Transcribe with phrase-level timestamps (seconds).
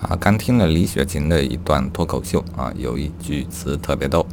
[0.00, 4.24] 啊，刚听了李雪琴的一段脱口秀啊，有一句词特别逗，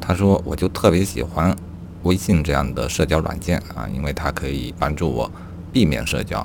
[0.00, 1.56] 他说：“我就特别喜欢
[2.02, 5.30] 微信这样的社交软件啊，因为它可以帮助我
[5.72, 6.44] 避免社交。”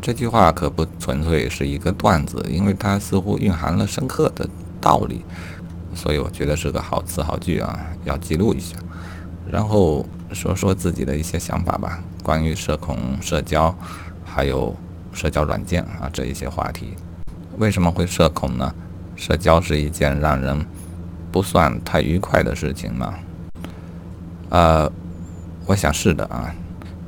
[0.00, 4.48] 这句话可不纯粹是一个段子，因为它似乎蕴含了深刻的
[4.80, 5.24] 道理，
[5.92, 8.76] 所以我觉得是个好词好句啊，要记录一下。
[9.50, 13.76] 然后说说自己的一些想法吧，关于社恐、社交，
[14.24, 14.72] 还有。
[15.16, 16.94] 社交软件啊，这一些话题，
[17.56, 18.74] 为什么会社恐呢？
[19.16, 20.66] 社交是一件让人
[21.32, 23.14] 不算太愉快的事情吗？
[24.50, 24.92] 呃，
[25.64, 26.54] 我想是的啊。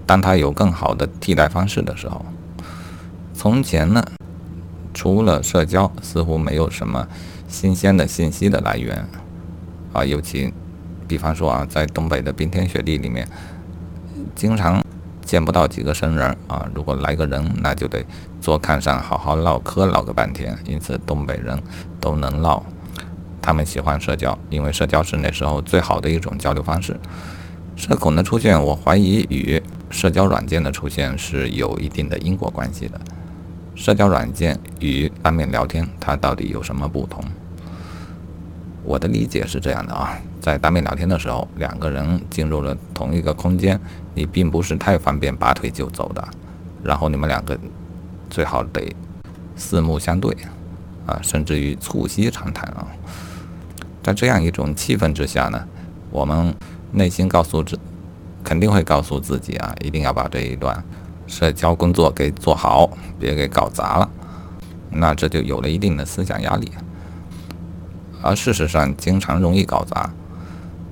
[0.06, 2.24] 当它有更好的替代方式的时候，
[3.34, 4.02] 从前呢，
[4.94, 7.06] 除了社交，似乎没有什么
[7.46, 9.06] 新鲜的信息的来源
[9.92, 10.02] 啊。
[10.02, 10.50] 尤其，
[11.06, 13.28] 比方说啊，在东北的冰天雪地里面，
[14.34, 14.82] 经常。
[15.28, 16.66] 见不到几个生人啊！
[16.74, 18.02] 如果来个人，那就得
[18.40, 20.56] 坐炕上好好唠嗑唠个半天。
[20.64, 21.62] 因此，东北人
[22.00, 22.62] 都能唠，
[23.42, 26.98] 他们喜欢社交，因为社交是那时候最好的一种交流方式。
[27.76, 32.98] 社恐的出现，我怀疑与社交软件的出现是有一定的因果关系的。
[33.74, 37.22] 社交软件与当面聊天，它到底有什么不同？
[38.88, 43.78] 我的理解是这样的啊，在当面聊天的时候，两个人进入了同一个空间，
[44.14, 46.26] 你并不是太方便拔腿就走的，
[46.82, 47.56] 然后你们两个
[48.30, 48.90] 最好得
[49.56, 50.34] 四目相对
[51.04, 52.86] 啊，甚至于促膝长谈啊。
[54.02, 55.62] 在这样一种气氛之下呢，
[56.10, 56.54] 我们
[56.90, 57.78] 内心告诉自，
[58.42, 60.82] 肯定会告诉自己啊，一定要把这一段
[61.26, 62.88] 社交工作给做好，
[63.20, 64.10] 别给搞砸了。
[64.90, 66.72] 那这就有了一定的思想压力。
[68.22, 70.10] 而事实上，经常容易搞砸，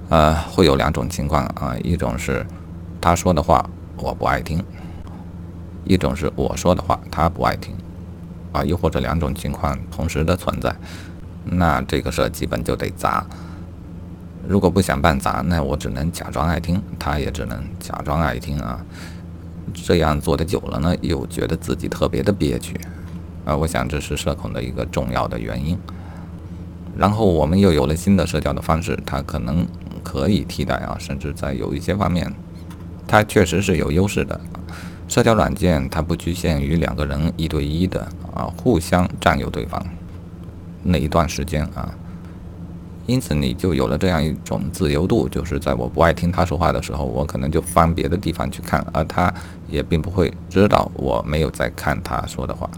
[0.09, 2.47] 呃，会有两种情况啊，一种是
[3.01, 4.63] 他说的话我不爱听，
[5.85, 7.75] 一种是我说的话他不爱听，
[8.53, 10.75] 啊，又或者两种情况同时的存在，
[11.45, 13.27] 那这个事儿基本就得砸。
[14.49, 18.81] 如果不想办砸，那我只能假装爱听，他也只能假装爱听啊。
[19.75, 22.81] 这样做的久了呢，又觉得自己特别的憋屈，
[23.45, 25.77] 啊，我想这是社恐的一个重要的原因。
[26.97, 29.67] 然后我们又有了新的社交的方式，它可能
[30.03, 32.33] 可以替代啊，甚至在有一些方面，
[33.07, 34.41] 它确实是有优势的。
[35.09, 38.01] 社交软件它不局限于两个人一对一的
[38.35, 39.85] 啊，互相占有对方
[40.83, 41.95] 那一段时间啊，
[43.07, 49.33] 因此你就有了这样一种自由度，就是在我不爱听他说话的时候，我可能就翻别的地方去看，而他
[49.69, 52.69] 也并不会知道我没有在看他说的话。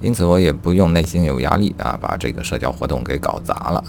[0.00, 3.84] 因此，我也不用内心有压力啊，把这个社交活动给搞砸了。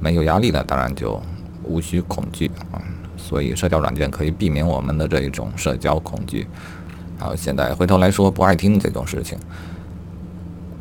[0.00, 1.20] 没有压力了，当然就
[1.62, 2.80] 无需恐惧啊。
[3.16, 6.46] 所以，社交软件可以避免我们的这一种社交恐惧。
[7.18, 9.38] 好，现在回头来说不爱听这种事情，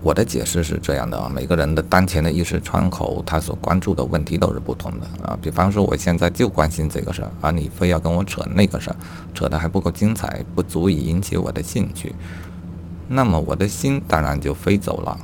[0.01, 5.37] 我的解释是这样的啊：每个人的当前的意识窗口，他所关注的问题都是不同的啊。
[5.39, 8.95] 比方说，我现在就关心这个事儿，而你非要跟我扯那个事儿，
[9.35, 12.15] 扯得还不够精彩，不足以引起我的兴趣。
[13.13, 15.19] 那么我的心当然就飞走了，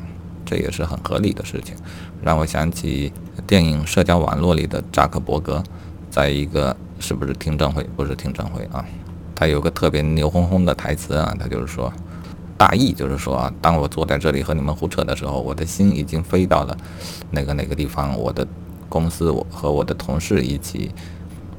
[0.46, 1.74] 这也是很合理的事情，
[2.22, 3.14] 让我想起
[3.48, 5.64] 电影《社交网络》里的扎克伯格，
[6.10, 7.82] 在一个是不是听证会？
[7.96, 8.84] 不是听证会啊，
[9.34, 11.90] 他有个特别牛哄哄的台词啊，他就是说，
[12.58, 16.76] 大意就是说啊，当我坐在这里和你们胡扯的时候，我的心已经飞到了
[17.32, 18.46] 哪个哪个地方，我的
[18.90, 20.92] 公司我和我的同事一起，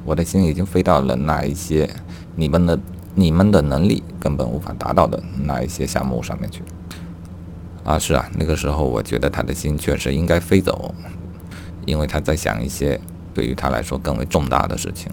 [0.05, 1.89] 我的心已经飞到了那一些
[2.35, 2.79] 你们的。
[3.15, 6.63] 你们的能力根本无法达到的那一些项目上面去
[7.83, 10.93] 啊，是啊，那个时候我觉得他的心确实应该飞走，
[11.85, 12.99] 因为他在想一些
[13.33, 15.11] 对于他来说更为重大的事情。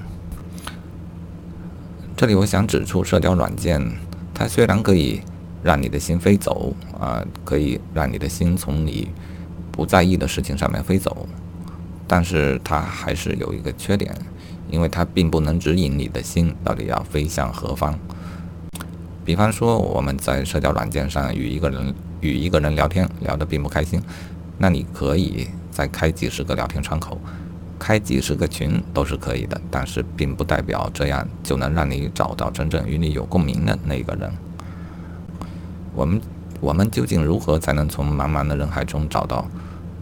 [2.16, 3.80] 这里我想指出，社交软件
[4.32, 5.20] 它虽然可以
[5.62, 9.10] 让你的心飞走啊，可以让你的心从你
[9.70, 11.26] 不在意的事情上面飞走，
[12.06, 14.14] 但是它还是有一个缺点。
[14.70, 17.98] 因为它并不能指引你的心到底要飞向何方。
[19.24, 24.00] 比方说，我们在社交软件上与一个人与一个人聊天，聊得并不开心，
[24.56, 27.20] 那你可以再开几十个聊天窗口，
[27.76, 29.60] 开几十个群都是可以的。
[29.68, 34.32] 但是，并不代表这样就能让你找到真正与你有共鸣的那个人。
[35.92, 36.20] 我们
[36.60, 39.44] 我们究竟如何才能从茫茫的人海中找到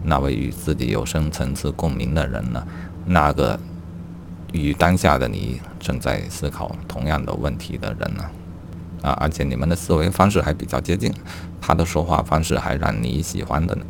[0.03, 2.63] 那位与自己有深层次共鸣的人呢？
[3.05, 3.59] 那个。
[4.55, 8.23] 与当下的你正在思考同样的问题的人呢？
[9.01, 11.13] 啊，而且你们的思维方式还比较接近，
[11.61, 13.85] 他的说话方式还让你喜欢的呢。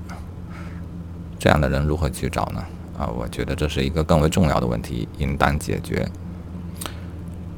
[1.38, 2.66] 这样的人如何去找呢？
[2.98, 6.10] 啊，我觉得这是一个更为重要的问题，应当解决。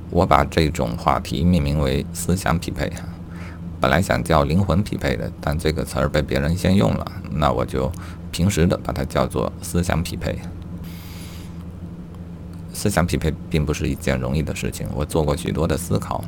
[0.10, 2.92] 我把这种话题命名为“思想匹配”。
[3.80, 7.92] 本来想叫灵魂匹配的，但这个词儿被别人先用了，那我就
[8.32, 10.38] 平时的把它叫做思想匹配。
[12.78, 16.24] 思想匹配并不是一件容易的事情，我做过许多的思考，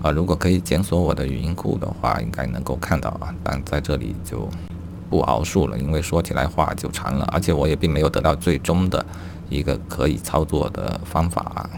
[0.00, 4.48] 啊，如果可以检索我的语音库的话，应该能够看到啊，但在这里就
[5.10, 9.04] 不熬述了，因为说起来话就长了，而且我也并没有得到最终的
[9.50, 11.68] 一个可以操作的方法，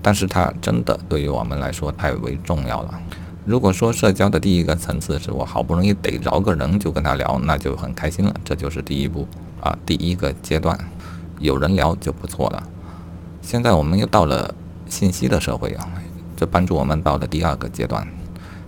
[0.00, 2.98] 但是它真的对于我们来说太为重要了。
[3.44, 9.28] 如果说社交的第一个层次是我好不容易逮着个人就跟他聊，那就很开心了，这就是第一步
[9.60, 10.78] 啊，第一个阶段，
[11.38, 12.62] 有人聊就不错了。
[13.50, 14.54] 现在我们又到了
[14.86, 15.84] 信息的社会啊，
[16.36, 18.06] 这帮助我们到了第二个阶段，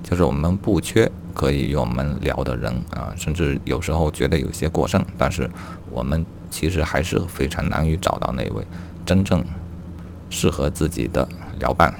[0.02, 5.48] 就是我们不缺可以与我们聊的人啊，甚至有时候觉得有些过剩，但是
[5.88, 8.66] 我们其实还是非常难于找到那位
[9.06, 9.44] 真正
[10.28, 11.28] 适合自己的
[11.60, 11.94] 聊伴，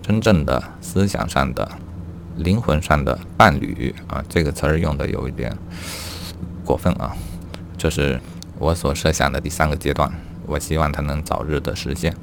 [0.00, 1.70] 真正的思想上的。
[2.38, 5.54] 灵魂上的伴侣啊，这个词儿用的有一点
[6.64, 7.14] 过分啊。
[7.76, 8.18] 这是
[8.58, 10.10] 我所设想的第三个阶段，
[10.46, 12.14] 我希望它能早日的实现。